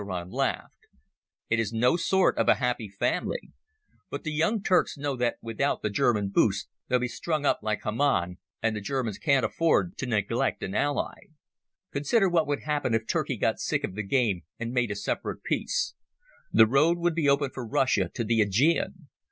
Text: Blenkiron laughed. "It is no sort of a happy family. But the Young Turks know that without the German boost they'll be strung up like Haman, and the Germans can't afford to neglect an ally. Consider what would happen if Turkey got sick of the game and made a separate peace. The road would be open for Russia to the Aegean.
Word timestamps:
Blenkiron 0.03 0.31
laughed. 0.31 0.87
"It 1.47 1.59
is 1.59 1.71
no 1.71 1.95
sort 1.95 2.35
of 2.39 2.47
a 2.49 2.55
happy 2.55 2.89
family. 2.89 3.51
But 4.09 4.23
the 4.23 4.31
Young 4.31 4.63
Turks 4.63 4.97
know 4.97 5.15
that 5.15 5.37
without 5.43 5.83
the 5.83 5.91
German 5.91 6.29
boost 6.29 6.67
they'll 6.87 6.97
be 6.97 7.07
strung 7.07 7.45
up 7.45 7.59
like 7.61 7.83
Haman, 7.83 8.39
and 8.63 8.75
the 8.75 8.81
Germans 8.81 9.19
can't 9.19 9.45
afford 9.45 9.95
to 9.97 10.07
neglect 10.07 10.63
an 10.63 10.73
ally. 10.73 11.27
Consider 11.91 12.27
what 12.29 12.47
would 12.47 12.61
happen 12.63 12.95
if 12.95 13.05
Turkey 13.05 13.37
got 13.37 13.59
sick 13.59 13.83
of 13.83 13.93
the 13.93 14.01
game 14.01 14.41
and 14.59 14.71
made 14.73 14.89
a 14.89 14.95
separate 14.95 15.43
peace. 15.43 15.93
The 16.51 16.65
road 16.65 16.97
would 16.97 17.13
be 17.13 17.29
open 17.29 17.51
for 17.53 17.63
Russia 17.63 18.09
to 18.15 18.23
the 18.23 18.41
Aegean. 18.41 19.07